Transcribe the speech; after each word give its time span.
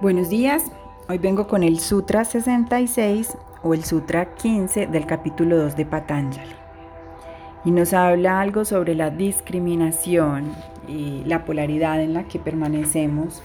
Buenos 0.00 0.28
días, 0.28 0.64
hoy 1.08 1.18
vengo 1.18 1.46
con 1.46 1.62
el 1.62 1.78
Sutra 1.78 2.24
66 2.24 3.38
o 3.62 3.74
el 3.74 3.84
Sutra 3.84 4.34
15 4.34 4.88
del 4.88 5.06
capítulo 5.06 5.56
2 5.56 5.76
de 5.76 5.86
Patanjali. 5.86 6.52
Y 7.64 7.70
nos 7.70 7.92
habla 7.92 8.40
algo 8.40 8.64
sobre 8.64 8.96
la 8.96 9.10
discriminación 9.10 10.52
y 10.88 11.22
la 11.26 11.44
polaridad 11.44 12.02
en 12.02 12.12
la 12.12 12.24
que 12.24 12.40
permanecemos 12.40 13.40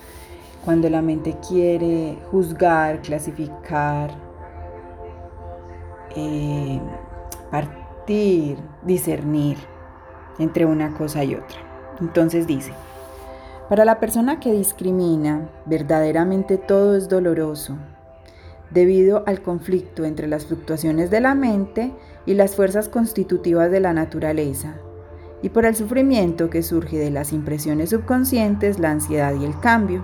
cuando 0.65 0.89
la 0.89 1.03
mente 1.03 1.37
quiere 1.47 2.17
juzgar, 2.31 3.03
clasificar, 3.03 4.09
eh, 6.15 6.81
partir, 7.51 8.57
discernir 8.81 9.57
entre 10.39 10.65
una 10.65 10.95
cosa 10.95 11.23
y 11.23 11.35
otra. 11.35 11.59
Entonces 12.01 12.47
dice, 12.47 12.73
para 13.69 13.85
la 13.85 13.99
persona 13.99 14.39
que 14.39 14.51
discrimina, 14.51 15.47
verdaderamente 15.67 16.57
todo 16.57 16.97
es 16.97 17.07
doloroso, 17.07 17.77
debido 18.71 19.23
al 19.27 19.43
conflicto 19.43 20.05
entre 20.05 20.27
las 20.27 20.47
fluctuaciones 20.47 21.11
de 21.11 21.21
la 21.21 21.35
mente 21.35 21.93
y 22.25 22.33
las 22.33 22.55
fuerzas 22.55 22.89
constitutivas 22.89 23.69
de 23.69 23.79
la 23.79 23.93
naturaleza, 23.93 24.73
y 25.43 25.49
por 25.49 25.65
el 25.65 25.75
sufrimiento 25.75 26.49
que 26.49 26.63
surge 26.63 26.97
de 26.97 27.11
las 27.11 27.31
impresiones 27.31 27.91
subconscientes, 27.91 28.79
la 28.79 28.89
ansiedad 28.89 29.35
y 29.39 29.45
el 29.45 29.57
cambio. 29.59 30.03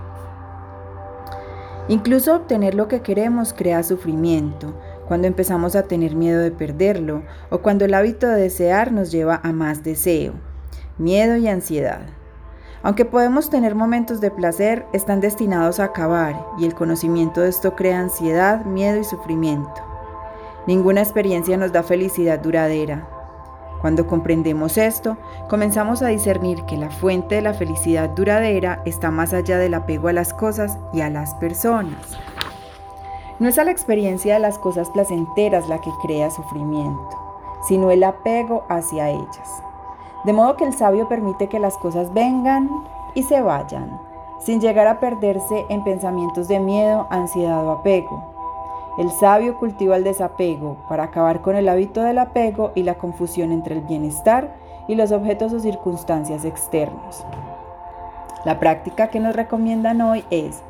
Incluso 1.88 2.36
obtener 2.36 2.76
lo 2.76 2.88
que 2.88 3.02
queremos 3.02 3.52
crea 3.54 3.82
sufrimiento, 3.82 4.76
cuando 5.08 5.28
empezamos 5.28 5.76
a 5.76 5.84
tener 5.84 6.16
miedo 6.16 6.40
de 6.40 6.52
perderlo 6.52 7.24
o 7.50 7.60
cuando 7.60 7.86
el 7.86 7.96
hábito 7.96 8.28
de 8.28 8.42
desear 8.42 8.92
nos 8.92 9.12
lleva 9.12 9.40
a 9.44 9.52
más 9.54 9.84
deseo, 9.84 10.34
miedo 11.00 11.36
y 11.36 11.48
ansiedad. 11.48 12.02
Aunque 12.86 13.04
podemos 13.04 13.50
tener 13.50 13.74
momentos 13.74 14.22
de 14.22 14.30
placer, 14.30 14.86
están 14.94 15.20
destinados 15.20 15.80
a 15.80 15.86
acabar 15.86 16.46
y 16.60 16.66
el 16.66 16.76
conocimiento 16.76 17.42
de 17.42 17.50
esto 17.50 17.76
crea 17.76 18.00
ansiedad, 18.00 18.64
miedo 18.64 19.00
y 19.00 19.04
sufrimiento. 19.04 19.74
Ninguna 20.68 21.02
experiencia 21.02 21.58
nos 21.58 21.72
da 21.72 21.82
felicidad 21.82 22.38
duradera. 22.38 23.10
Cuando 23.82 24.06
comprendemos 24.06 24.78
esto, 24.78 25.18
comenzamos 25.50 26.04
a 26.04 26.10
discernir 26.10 26.62
que 26.66 26.78
la 26.78 26.92
fuente 26.92 27.34
de 27.34 27.42
la 27.42 27.56
felicidad 27.56 28.12
duradera 28.12 28.84
está 28.86 29.10
más 29.10 29.34
allá 29.34 29.58
del 29.58 29.74
apego 29.74 30.10
a 30.10 30.14
las 30.14 30.32
cosas 30.32 30.78
y 30.94 31.02
a 31.02 31.10
las 31.10 31.34
personas. 31.34 32.20
No 33.40 33.50
es 33.50 33.58
a 33.58 33.64
la 33.64 33.72
experiencia 33.72 34.36
de 34.36 34.42
las 34.42 34.60
cosas 34.60 34.92
placenteras 34.92 35.68
la 35.68 35.82
que 35.82 35.90
crea 36.04 36.30
sufrimiento, 36.30 37.10
sino 37.68 37.90
el 37.90 38.04
apego 38.04 38.64
hacia 38.70 39.10
ellas. 39.10 39.65
De 40.26 40.34
modo 40.34 40.56
que 40.56 40.66
el 40.66 40.74
sabio 40.74 41.08
permite 41.08 41.48
que 41.48 41.60
las 41.60 41.78
cosas 41.78 42.12
vengan 42.12 42.68
y 43.14 43.22
se 43.22 43.44
vayan, 43.44 44.02
sin 44.40 44.60
llegar 44.60 44.88
a 44.88 45.00
perderse 45.00 45.66
en 45.70 45.84
pensamientos 45.84 46.48
de 46.48 46.60
miedo, 46.60 47.06
ansiedad 47.12 47.64
o 47.64 47.72
apego. 47.72 48.34
El 48.98 49.12
sabio 49.12 49.60
cultiva 49.60 49.98
el 49.98 50.04
desapego 50.04 50.78
para 50.90 51.04
acabar 51.04 51.44
con 51.44 51.56
el 51.56 51.70
hábito 51.70 52.02
del 52.02 52.18
apego 52.18 52.72
y 52.74 52.82
la 52.82 52.96
confusión 52.96 53.52
entre 53.52 53.76
el 53.76 53.82
bienestar 53.82 54.56
y 54.88 54.96
los 54.96 55.12
objetos 55.12 55.54
o 55.54 55.60
circunstancias 55.60 56.44
externos. 56.44 57.24
La 58.46 58.60
práctica 58.60 59.10
que 59.10 59.20
nos 59.20 59.36
recomiendan 59.36 60.02
hoy 60.02 60.24
es, 60.32 60.64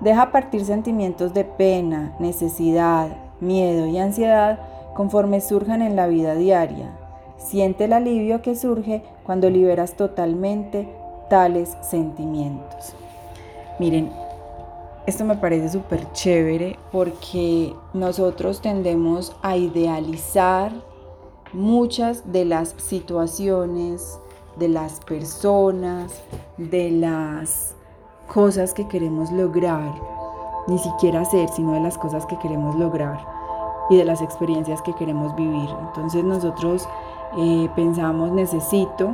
deja 0.00 0.30
partir 0.30 0.66
sentimientos 0.66 1.32
de 1.32 1.44
pena, 1.44 2.12
necesidad, 2.18 3.08
miedo 3.40 3.86
y 3.86 3.98
ansiedad 3.98 4.58
conforme 4.92 5.40
surjan 5.40 5.80
en 5.80 5.96
la 5.96 6.06
vida 6.06 6.34
diaria 6.34 6.99
Siente 7.40 7.84
el 7.84 7.92
alivio 7.94 8.42
que 8.42 8.54
surge 8.54 9.02
cuando 9.24 9.50
liberas 9.50 9.94
totalmente 9.94 10.88
tales 11.28 11.76
sentimientos. 11.80 12.94
Miren, 13.78 14.12
esto 15.06 15.24
me 15.24 15.36
parece 15.36 15.70
súper 15.70 16.12
chévere 16.12 16.78
porque 16.92 17.74
nosotros 17.94 18.60
tendemos 18.60 19.34
a 19.42 19.56
idealizar 19.56 20.70
muchas 21.52 22.30
de 22.30 22.44
las 22.44 22.74
situaciones, 22.76 24.20
de 24.56 24.68
las 24.68 25.00
personas, 25.00 26.12
de 26.58 26.90
las 26.90 27.74
cosas 28.32 28.74
que 28.74 28.86
queremos 28.86 29.32
lograr, 29.32 29.92
ni 30.68 30.78
siquiera 30.78 31.22
hacer, 31.22 31.48
sino 31.48 31.72
de 31.72 31.80
las 31.80 31.96
cosas 31.98 32.26
que 32.26 32.38
queremos 32.38 32.76
lograr 32.76 33.18
y 33.88 33.96
de 33.96 34.04
las 34.04 34.22
experiencias 34.22 34.82
que 34.82 34.94
queremos 34.94 35.34
vivir. 35.34 35.68
Entonces 35.88 36.22
nosotros 36.22 36.86
eh, 37.36 37.68
pensamos 37.76 38.32
necesito, 38.32 39.10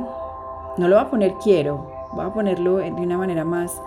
no 0.77 0.87
lo 0.87 0.95
voy 0.95 1.05
a 1.05 1.09
poner 1.09 1.33
quiero, 1.35 1.85
voy 2.13 2.25
a 2.25 2.33
ponerlo 2.33 2.77
de 2.77 2.91
una 2.91 3.17
manera 3.17 3.43
más, 3.43 3.81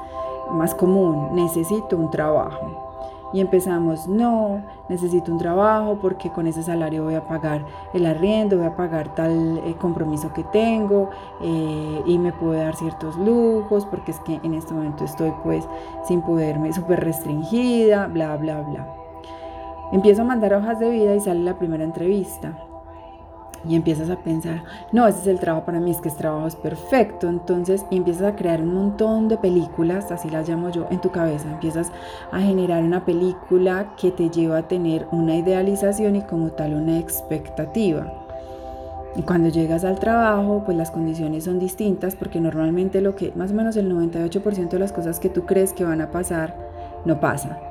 más 0.52 0.74
común, 0.74 1.34
necesito 1.34 1.96
un 1.96 2.10
trabajo. 2.10 2.90
Y 3.32 3.40
empezamos, 3.40 4.08
no, 4.08 4.60
necesito 4.88 5.30
un 5.30 5.38
trabajo 5.38 5.98
porque 6.02 6.30
con 6.30 6.48
ese 6.48 6.64
salario 6.64 7.04
voy 7.04 7.14
a 7.14 7.28
pagar 7.28 7.64
el 7.94 8.04
arriendo, 8.04 8.56
voy 8.56 8.66
a 8.66 8.74
pagar 8.74 9.14
tal 9.14 9.58
eh, 9.58 9.76
compromiso 9.80 10.32
que 10.32 10.42
tengo 10.42 11.10
eh, 11.40 12.02
y 12.06 12.18
me 12.18 12.32
puedo 12.32 12.54
dar 12.54 12.74
ciertos 12.74 13.16
lujos 13.16 13.86
porque 13.86 14.10
es 14.10 14.18
que 14.20 14.40
en 14.42 14.54
este 14.54 14.74
momento 14.74 15.04
estoy 15.04 15.32
pues 15.44 15.64
sin 16.08 16.22
poderme, 16.22 16.72
súper 16.72 17.04
restringida, 17.04 18.08
bla, 18.08 18.36
bla, 18.36 18.62
bla. 18.62 18.94
Empiezo 19.92 20.22
a 20.22 20.24
mandar 20.24 20.54
hojas 20.54 20.80
de 20.80 20.90
vida 20.90 21.14
y 21.14 21.20
sale 21.20 21.40
la 21.40 21.56
primera 21.56 21.84
entrevista 21.84 22.69
y 23.68 23.74
empiezas 23.74 24.10
a 24.10 24.16
pensar, 24.16 24.64
no, 24.92 25.06
ese 25.06 25.20
es 25.20 25.26
el 25.26 25.40
trabajo 25.40 25.66
para 25.66 25.80
mí, 25.80 25.90
es 25.90 26.00
que 26.00 26.08
este 26.08 26.20
trabajo 26.20 26.46
es 26.46 26.56
perfecto. 26.56 27.28
Entonces 27.28 27.84
empiezas 27.90 28.22
a 28.22 28.36
crear 28.36 28.60
un 28.60 28.74
montón 28.74 29.28
de 29.28 29.36
películas, 29.36 30.10
así 30.10 30.30
las 30.30 30.48
llamo 30.48 30.70
yo, 30.70 30.86
en 30.90 31.00
tu 31.00 31.10
cabeza. 31.10 31.50
Empiezas 31.50 31.92
a 32.32 32.40
generar 32.40 32.82
una 32.82 33.04
película 33.04 33.94
que 34.00 34.10
te 34.10 34.30
lleva 34.30 34.58
a 34.58 34.68
tener 34.68 35.06
una 35.10 35.36
idealización 35.36 36.16
y 36.16 36.22
como 36.22 36.50
tal 36.50 36.74
una 36.74 36.98
expectativa. 36.98 38.12
Y 39.16 39.22
cuando 39.22 39.48
llegas 39.48 39.84
al 39.84 39.98
trabajo, 39.98 40.62
pues 40.64 40.76
las 40.76 40.90
condiciones 40.90 41.44
son 41.44 41.58
distintas 41.58 42.14
porque 42.14 42.40
normalmente 42.40 43.00
lo 43.00 43.16
que, 43.16 43.32
más 43.34 43.50
o 43.50 43.54
menos 43.54 43.76
el 43.76 43.92
98% 43.92 44.68
de 44.68 44.78
las 44.78 44.92
cosas 44.92 45.18
que 45.18 45.28
tú 45.28 45.46
crees 45.46 45.72
que 45.72 45.84
van 45.84 46.00
a 46.00 46.12
pasar, 46.12 46.56
no 47.04 47.18
pasa 47.18 47.69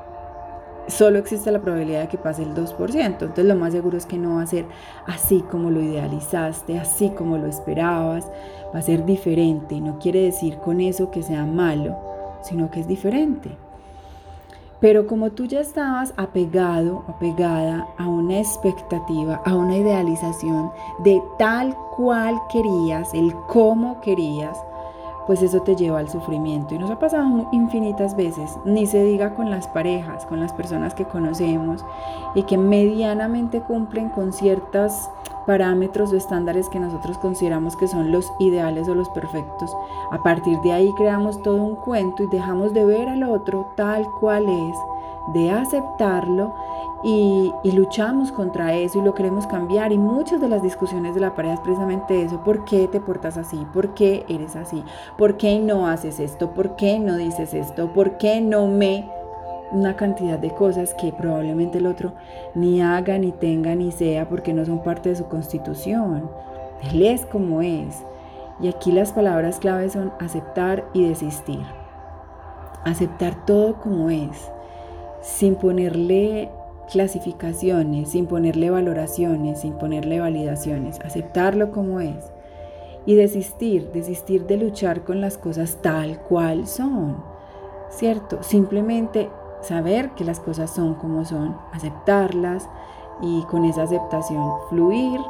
solo 0.90 1.18
existe 1.18 1.50
la 1.50 1.60
probabilidad 1.60 2.02
de 2.02 2.08
que 2.08 2.18
pase 2.18 2.42
el 2.42 2.54
2%. 2.54 3.04
Entonces 3.04 3.44
lo 3.44 3.56
más 3.56 3.72
seguro 3.72 3.96
es 3.96 4.06
que 4.06 4.18
no 4.18 4.36
va 4.36 4.42
a 4.42 4.46
ser 4.46 4.66
así 5.06 5.42
como 5.50 5.70
lo 5.70 5.80
idealizaste, 5.80 6.78
así 6.78 7.10
como 7.10 7.38
lo 7.38 7.46
esperabas, 7.46 8.26
va 8.74 8.78
a 8.78 8.82
ser 8.82 9.04
diferente. 9.04 9.80
No 9.80 9.98
quiere 9.98 10.22
decir 10.22 10.56
con 10.58 10.80
eso 10.80 11.10
que 11.10 11.22
sea 11.22 11.44
malo, 11.44 11.96
sino 12.42 12.70
que 12.70 12.80
es 12.80 12.88
diferente. 12.88 13.50
Pero 14.80 15.06
como 15.06 15.30
tú 15.30 15.44
ya 15.44 15.60
estabas 15.60 16.14
apegado, 16.16 17.04
apegada 17.06 17.86
a 17.98 18.08
una 18.08 18.38
expectativa, 18.38 19.42
a 19.44 19.54
una 19.54 19.76
idealización 19.76 20.72
de 21.04 21.22
tal 21.38 21.76
cual 21.96 22.40
querías, 22.50 23.12
el 23.12 23.34
cómo 23.46 24.00
querías, 24.00 24.56
pues 25.30 25.42
eso 25.42 25.62
te 25.62 25.76
lleva 25.76 26.00
al 26.00 26.08
sufrimiento. 26.08 26.74
Y 26.74 26.78
nos 26.78 26.90
ha 26.90 26.98
pasado 26.98 27.46
infinitas 27.52 28.16
veces, 28.16 28.58
ni 28.64 28.84
se 28.84 29.04
diga 29.04 29.36
con 29.36 29.48
las 29.48 29.68
parejas, 29.68 30.26
con 30.26 30.40
las 30.40 30.52
personas 30.52 30.92
que 30.92 31.04
conocemos 31.04 31.84
y 32.34 32.42
que 32.42 32.58
medianamente 32.58 33.60
cumplen 33.60 34.08
con 34.08 34.32
ciertos 34.32 35.08
parámetros 35.46 36.12
o 36.12 36.16
estándares 36.16 36.68
que 36.68 36.80
nosotros 36.80 37.16
consideramos 37.18 37.76
que 37.76 37.86
son 37.86 38.10
los 38.10 38.32
ideales 38.40 38.88
o 38.88 38.96
los 38.96 39.08
perfectos. 39.10 39.72
A 40.10 40.20
partir 40.20 40.58
de 40.62 40.72
ahí 40.72 40.92
creamos 40.94 41.40
todo 41.42 41.62
un 41.62 41.76
cuento 41.76 42.24
y 42.24 42.26
dejamos 42.26 42.74
de 42.74 42.84
ver 42.84 43.08
al 43.08 43.22
otro 43.22 43.70
tal 43.76 44.10
cual 44.18 44.48
es, 44.48 44.76
de 45.32 45.50
aceptarlo 45.50 46.54
y, 47.02 47.52
luchamos 47.64 48.30
contra 48.30 48.74
eso 48.74 48.98
y 48.98 49.02
lo 49.02 49.14
queremos 49.14 49.46
cambiar. 49.46 49.92
Y 49.92 49.98
muchas 49.98 50.40
de 50.40 50.48
las 50.48 50.62
discusiones 50.62 51.14
de 51.14 51.20
la 51.20 51.34
pareja 51.34 51.54
es 51.54 51.60
precisamente 51.60 52.22
eso. 52.22 52.42
¿Por 52.44 52.64
qué 52.64 52.88
te 52.88 53.00
portas 53.00 53.36
así? 53.36 53.66
¿Por 53.72 53.94
qué 53.94 54.24
eres 54.28 54.56
así? 54.56 54.82
¿Por 55.16 55.36
qué 55.36 55.58
no 55.58 55.86
haces 55.86 56.20
esto? 56.20 56.50
¿Por 56.50 56.76
qué 56.76 56.98
no 56.98 57.16
dices 57.16 57.54
esto? 57.54 57.92
¿Por 57.92 58.18
qué 58.18 58.40
no 58.40 58.66
me... 58.66 59.10
Una 59.72 59.94
cantidad 59.94 60.36
de 60.36 60.50
cosas 60.50 60.94
que 60.94 61.12
probablemente 61.12 61.78
el 61.78 61.86
otro 61.86 62.12
ni 62.56 62.82
haga, 62.82 63.18
ni 63.18 63.30
tenga, 63.30 63.76
ni 63.76 63.92
sea, 63.92 64.28
porque 64.28 64.52
no 64.52 64.64
son 64.64 64.82
parte 64.82 65.10
de 65.10 65.14
su 65.14 65.26
constitución. 65.26 66.28
Él 66.90 67.06
es 67.06 67.24
como 67.24 67.62
es. 67.62 68.04
Y 68.60 68.66
aquí 68.66 68.90
las 68.90 69.12
palabras 69.12 69.60
claves 69.60 69.92
son 69.92 70.12
aceptar 70.18 70.84
y 70.92 71.04
desistir. 71.08 71.62
Aceptar 72.84 73.46
todo 73.46 73.76
como 73.80 74.10
es, 74.10 74.50
sin 75.20 75.56
ponerle 75.56 76.50
clasificaciones, 76.90 78.10
sin 78.10 78.26
ponerle 78.26 78.70
valoraciones, 78.70 79.60
sin 79.60 79.74
ponerle 79.74 80.20
validaciones, 80.20 80.98
aceptarlo 81.00 81.70
como 81.70 82.00
es 82.00 82.32
y 83.06 83.14
desistir, 83.14 83.90
desistir 83.92 84.46
de 84.46 84.56
luchar 84.56 85.04
con 85.04 85.20
las 85.20 85.38
cosas 85.38 85.78
tal 85.82 86.20
cual 86.22 86.66
son, 86.66 87.22
¿cierto? 87.90 88.42
Simplemente 88.42 89.30
saber 89.62 90.10
que 90.10 90.24
las 90.24 90.40
cosas 90.40 90.70
son 90.74 90.94
como 90.94 91.24
son, 91.24 91.56
aceptarlas 91.72 92.68
y 93.22 93.42
con 93.44 93.64
esa 93.64 93.82
aceptación 93.82 94.52
fluir 94.68 95.20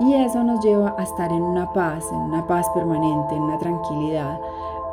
y 0.00 0.14
eso 0.14 0.44
nos 0.44 0.64
lleva 0.64 0.94
a 0.96 1.02
estar 1.02 1.30
en 1.32 1.42
una 1.42 1.72
paz, 1.72 2.04
en 2.12 2.18
una 2.18 2.46
paz 2.46 2.68
permanente, 2.70 3.34
en 3.34 3.42
una 3.42 3.58
tranquilidad, 3.58 4.38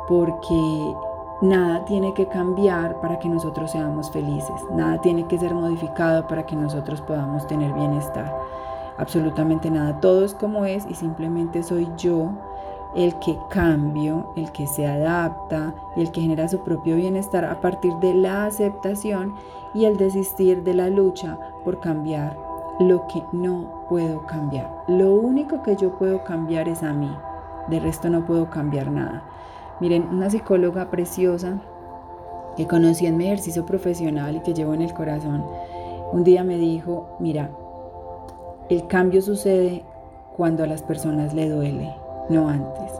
porque 0.08 0.94
nada 1.42 1.84
tiene 1.84 2.14
que 2.14 2.26
cambiar 2.26 3.00
para 3.00 3.18
que 3.18 3.28
nosotros 3.28 3.70
seamos 3.70 4.10
felices, 4.10 4.62
nada 4.72 5.00
tiene 5.00 5.26
que 5.26 5.38
ser 5.38 5.54
modificado 5.54 6.26
para 6.26 6.46
que 6.46 6.56
nosotros 6.56 7.00
podamos 7.00 7.46
tener 7.46 7.72
bienestar. 7.72 8.34
Absolutamente 8.98 9.70
nada, 9.70 10.00
todo 10.00 10.24
es 10.24 10.34
como 10.34 10.64
es 10.64 10.86
y 10.88 10.94
simplemente 10.94 11.62
soy 11.62 11.88
yo 11.98 12.30
el 12.94 13.14
que 13.18 13.38
cambio, 13.50 14.32
el 14.36 14.50
que 14.52 14.66
se 14.66 14.86
adapta 14.86 15.74
y 15.96 16.00
el 16.00 16.10
que 16.10 16.22
genera 16.22 16.48
su 16.48 16.60
propio 16.60 16.96
bienestar 16.96 17.44
a 17.44 17.60
partir 17.60 17.92
de 17.96 18.14
la 18.14 18.46
aceptación 18.46 19.34
y 19.74 19.84
el 19.84 19.98
desistir 19.98 20.64
de 20.64 20.72
la 20.72 20.88
lucha 20.88 21.38
por 21.62 21.78
cambiar 21.80 22.38
lo 22.80 23.06
que 23.06 23.22
no 23.32 23.84
puedo 23.90 24.24
cambiar. 24.26 24.84
Lo 24.88 25.14
único 25.14 25.62
que 25.62 25.76
yo 25.76 25.90
puedo 25.98 26.24
cambiar 26.24 26.68
es 26.68 26.82
a 26.82 26.94
mí, 26.94 27.14
de 27.68 27.80
resto 27.80 28.08
no 28.08 28.24
puedo 28.24 28.48
cambiar 28.48 28.90
nada. 28.90 29.22
Miren, 29.80 30.08
una 30.10 30.30
psicóloga 30.30 30.90
preciosa 30.90 31.60
que 32.56 32.66
conocí 32.66 33.06
en 33.06 33.18
mi 33.18 33.26
ejercicio 33.26 33.66
profesional 33.66 34.36
y 34.36 34.40
que 34.40 34.54
llevo 34.54 34.72
en 34.72 34.80
el 34.80 34.94
corazón, 34.94 35.44
un 36.12 36.24
día 36.24 36.44
me 36.44 36.56
dijo, 36.56 37.16
mira, 37.20 37.50
el 38.70 38.86
cambio 38.86 39.20
sucede 39.20 39.84
cuando 40.34 40.64
a 40.64 40.66
las 40.66 40.82
personas 40.82 41.34
le 41.34 41.50
duele, 41.50 41.94
no 42.30 42.48
antes. 42.48 42.90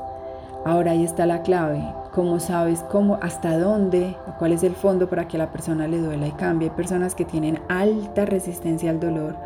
Ahora 0.67 0.91
ahí 0.91 1.05
está 1.05 1.25
la 1.27 1.43
clave, 1.43 1.83
cómo 2.13 2.41
sabes 2.41 2.83
cómo, 2.91 3.19
hasta 3.23 3.59
dónde, 3.59 4.15
cuál 4.39 4.53
es 4.53 4.63
el 4.63 4.75
fondo 4.75 5.09
para 5.09 5.29
que 5.29 5.37
a 5.37 5.39
la 5.39 5.53
persona 5.53 5.89
le 5.89 5.99
duela 5.99 6.27
y 6.27 6.33
cambie. 6.33 6.69
Hay 6.69 6.77
personas 6.77 7.15
que 7.15 7.25
tienen 7.25 7.61
alta 7.69 8.27
resistencia 8.27 8.91
al 8.91 9.01
dolor 9.01 9.37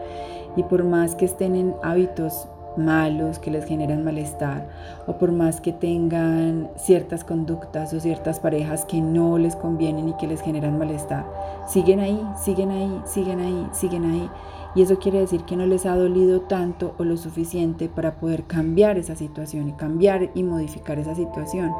y 0.56 0.62
por 0.65 0.82
más 0.82 1.15
que 1.15 1.27
estén 1.27 1.55
en 1.55 1.75
hábitos 1.82 2.49
malos 2.76 3.38
que 3.38 3.50
les 3.50 3.64
generan 3.64 4.05
malestar 4.05 4.69
o 5.06 5.14
por 5.14 5.32
más 5.32 5.61
que 5.61 5.72
tengan 5.72 6.70
ciertas 6.76 7.25
conductas 7.25 7.93
o 7.93 8.00
ciertas 8.00 8.40
parejas 8.40 8.84
que 8.84 9.00
no 9.00 9.38
les 9.38 9.56
convienen 9.56 10.08
y 10.08 10.12
que 10.14 10.26
les 10.26 10.40
generan 10.40 10.78
malestar, 10.78 11.25
siguen 11.67 12.00
ahí, 12.00 12.20
siguen 12.37 12.70
ahí, 12.70 13.00
siguen 13.05 13.40
ahí, 13.40 13.67
siguen 13.72 14.05
ahí. 14.05 14.31
Y 14.75 14.82
eso 14.82 14.99
quiere 14.99 15.19
decir 15.19 15.43
que 15.43 15.56
no 15.56 15.67
les 15.67 15.84
ha 15.84 15.96
dolido 15.96 16.43
tanto 16.43 16.94
o 16.99 17.05
lo 17.05 17.17
suficiente 17.17 17.88
para 17.88 18.14
poder 18.14 18.44
cambiar 18.44 18.99
esa 18.99 19.17
situación 19.17 19.69
y 19.69 19.72
cambiar 19.72 20.31
y 20.34 20.44
modificar 20.44 20.99
esa 20.99 21.17
situación. 21.17 21.72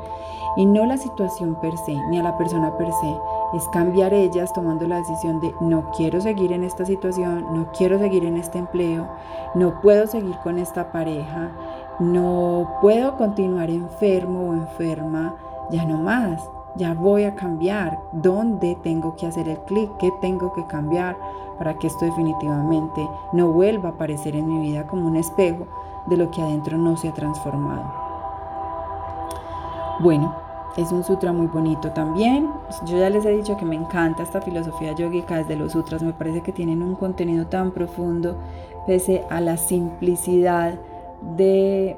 Y 0.56 0.66
no 0.66 0.84
la 0.87 0.96
situación 0.96 1.60
per 1.60 1.76
se, 1.87 1.94
ni 2.10 2.19
a 2.19 2.25
la 2.25 2.37
persona 2.37 2.76
per 2.76 2.88
se, 2.88 3.14
es 3.52 3.67
cambiar 3.69 4.14
ellas 4.14 4.52
tomando 4.52 4.87
la 4.87 4.99
decisión 4.99 5.41
de 5.41 5.55
no 5.61 5.91
quiero 5.97 6.20
seguir 6.20 6.52
en 6.52 6.64
esta 6.64 6.85
situación, 6.85 7.47
no 7.52 7.70
quiero 7.76 7.99
seguir 7.99 8.25
en 8.25 8.37
este 8.37 8.58
empleo, 8.58 9.08
no 9.55 9.81
puedo 9.81 10.06
seguir 10.06 10.37
con 10.43 10.58
esta 10.58 10.93
pareja, 10.93 11.50
no 11.99 12.79
puedo 12.81 13.17
continuar 13.17 13.70
enfermo 13.70 14.50
o 14.50 14.55
enferma, 14.55 15.35
ya 15.70 15.85
no 15.85 15.99
más, 15.99 16.49
ya 16.76 16.94
voy 16.94 17.25
a 17.25 17.35
cambiar, 17.35 17.99
dónde 18.12 18.76
tengo 18.82 19.17
que 19.17 19.26
hacer 19.26 19.49
el 19.49 19.58
clic, 19.61 19.91
qué 19.99 20.12
tengo 20.20 20.52
que 20.52 20.67
cambiar 20.67 21.17
para 21.58 21.75
que 21.75 21.88
esto 21.88 22.05
definitivamente 22.05 23.06
no 23.32 23.49
vuelva 23.49 23.91
a 23.91 23.93
aparecer 23.93 24.37
en 24.37 24.49
mi 24.49 24.58
vida 24.61 24.87
como 24.87 25.06
un 25.06 25.17
espejo 25.17 25.67
de 26.06 26.17
lo 26.17 26.31
que 26.31 26.41
adentro 26.41 26.79
no 26.79 26.97
se 26.97 27.08
ha 27.08 27.12
transformado. 27.12 27.85
Bueno, 30.00 30.35
es 30.76 30.93
un 30.93 31.02
sutra 31.05 31.32
muy 31.32 31.46
bonito 31.46 31.90
también. 31.90 32.49
Yo 32.87 32.99
ya 32.99 33.11
les 33.11 33.25
he 33.25 33.31
dicho 33.31 33.56
que 33.56 33.64
me 33.64 33.76
encanta 33.76 34.22
esta 34.22 34.40
filosofía 34.40 34.93
yogica 34.93 35.37
desde 35.37 35.56
los 35.56 35.72
sutras. 35.72 36.02
Me 36.02 36.12
parece 36.12 36.43
que 36.43 36.52
tienen 36.52 36.82
un 36.82 36.94
contenido 36.94 37.46
tan 37.46 37.72
profundo 37.72 38.38
pese 38.87 39.25
a 39.31 39.40
la 39.40 39.56
simplicidad 39.56 40.75
de, 41.37 41.96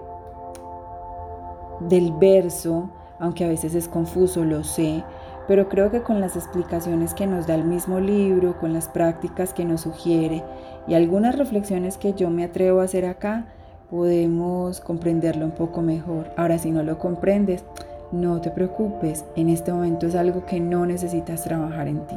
del 1.80 2.12
verso, 2.12 2.88
aunque 3.19 3.44
a 3.44 3.48
veces 3.48 3.74
es 3.74 3.88
confuso, 3.88 4.44
lo 4.44 4.64
sé. 4.64 5.04
Pero 5.48 5.68
creo 5.68 5.90
que 5.90 6.02
con 6.02 6.20
las 6.20 6.36
explicaciones 6.36 7.14
que 7.14 7.26
nos 7.26 7.46
da 7.46 7.54
el 7.54 7.64
mismo 7.64 8.00
libro, 8.00 8.58
con 8.58 8.72
las 8.72 8.88
prácticas 8.88 9.52
que 9.52 9.64
nos 9.64 9.82
sugiere 9.82 10.42
y 10.86 10.94
algunas 10.94 11.36
reflexiones 11.36 11.98
que 11.98 12.14
yo 12.14 12.30
me 12.30 12.44
atrevo 12.44 12.80
a 12.80 12.84
hacer 12.84 13.06
acá, 13.06 13.46
podemos 13.90 14.80
comprenderlo 14.80 15.44
un 15.44 15.50
poco 15.50 15.82
mejor. 15.82 16.30
Ahora, 16.36 16.58
si 16.58 16.70
no 16.70 16.82
lo 16.82 16.98
comprendes, 16.98 17.64
no 18.12 18.41
te 18.41 18.50
preocupes, 18.50 19.25
en 19.37 19.49
este 19.49 19.73
momento 19.73 20.06
es 20.06 20.14
algo 20.14 20.44
que 20.44 20.61
no 20.61 20.87
necesitas 20.87 21.43
trabajar 21.44 21.88
en 21.88 22.06
ti. 22.06 22.17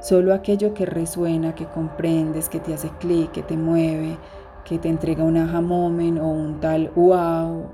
Solo 0.00 0.32
aquello 0.32 0.72
que 0.72 0.86
resuena, 0.86 1.54
que 1.54 1.66
comprendes, 1.66 2.48
que 2.48 2.60
te 2.60 2.72
hace 2.72 2.90
clic, 3.00 3.32
que 3.32 3.42
te 3.42 3.56
mueve, 3.56 4.16
que 4.64 4.78
te 4.78 4.88
entrega 4.88 5.24
un 5.24 5.36
aha 5.36 5.58
o 5.58 6.28
un 6.28 6.60
tal 6.60 6.90
wow. 6.94 7.64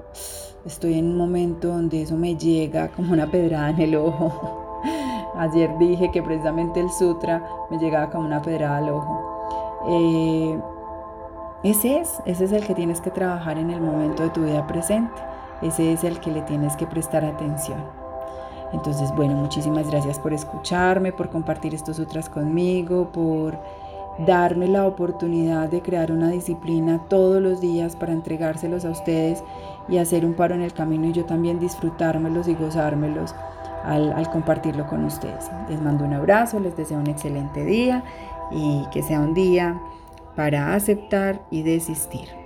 Estoy 0.64 0.94
en 0.94 1.06
un 1.06 1.16
momento 1.18 1.68
donde 1.68 2.02
eso 2.02 2.16
me 2.16 2.36
llega 2.36 2.88
como 2.88 3.12
una 3.12 3.30
pedrada 3.30 3.70
en 3.70 3.80
el 3.80 3.96
ojo. 3.96 4.80
Ayer 5.36 5.70
dije 5.78 6.10
que 6.10 6.22
precisamente 6.22 6.80
el 6.80 6.90
sutra 6.90 7.44
me 7.70 7.78
llegaba 7.78 8.10
como 8.10 8.26
una 8.26 8.40
pedrada 8.40 8.78
al 8.78 8.88
ojo. 8.90 9.44
Eh, 9.88 10.60
ese 11.64 12.00
es, 12.00 12.22
ese 12.24 12.44
es 12.44 12.52
el 12.52 12.64
que 12.64 12.74
tienes 12.74 13.00
que 13.00 13.10
trabajar 13.10 13.58
en 13.58 13.70
el 13.70 13.80
momento 13.80 14.22
de 14.22 14.30
tu 14.30 14.44
vida 14.44 14.66
presente 14.66 15.31
ese 15.62 15.92
es 15.92 16.04
el 16.04 16.20
que 16.20 16.30
le 16.30 16.42
tienes 16.42 16.76
que 16.76 16.86
prestar 16.86 17.24
atención. 17.24 17.78
Entonces, 18.72 19.12
bueno, 19.14 19.34
muchísimas 19.34 19.90
gracias 19.90 20.18
por 20.18 20.32
escucharme, 20.32 21.12
por 21.12 21.30
compartir 21.30 21.74
estos 21.74 21.98
otras 21.98 22.28
conmigo, 22.28 23.12
por 23.12 23.58
darme 24.26 24.66
la 24.66 24.86
oportunidad 24.86 25.68
de 25.68 25.80
crear 25.82 26.12
una 26.12 26.28
disciplina 26.28 27.00
todos 27.08 27.40
los 27.40 27.60
días 27.60 27.96
para 27.96 28.12
entregárselos 28.12 28.84
a 28.84 28.90
ustedes 28.90 29.42
y 29.88 29.98
hacer 29.98 30.24
un 30.24 30.34
paro 30.34 30.54
en 30.54 30.62
el 30.62 30.72
camino 30.72 31.06
y 31.06 31.12
yo 31.12 31.24
también 31.24 31.58
disfrutármelos 31.58 32.48
y 32.48 32.54
gozármelos 32.54 33.34
al, 33.84 34.12
al 34.12 34.30
compartirlo 34.30 34.86
con 34.86 35.04
ustedes. 35.04 35.50
Les 35.68 35.80
mando 35.80 36.04
un 36.04 36.12
abrazo, 36.12 36.60
les 36.60 36.76
deseo 36.76 36.98
un 36.98 37.08
excelente 37.08 37.64
día 37.64 38.04
y 38.50 38.86
que 38.92 39.02
sea 39.02 39.20
un 39.20 39.34
día 39.34 39.80
para 40.36 40.74
aceptar 40.74 41.40
y 41.50 41.62
desistir. 41.62 42.41